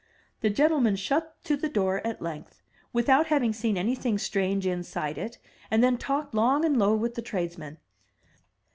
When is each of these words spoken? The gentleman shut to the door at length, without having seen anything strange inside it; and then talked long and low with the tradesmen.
The 0.39 0.49
gentleman 0.49 0.95
shut 0.95 1.35
to 1.43 1.55
the 1.55 1.69
door 1.69 2.01
at 2.03 2.23
length, 2.23 2.63
without 2.91 3.27
having 3.27 3.53
seen 3.53 3.77
anything 3.77 4.17
strange 4.17 4.65
inside 4.65 5.19
it; 5.19 5.37
and 5.69 5.83
then 5.83 5.95
talked 5.99 6.33
long 6.33 6.65
and 6.65 6.75
low 6.79 6.95
with 6.95 7.13
the 7.13 7.21
tradesmen. 7.21 7.77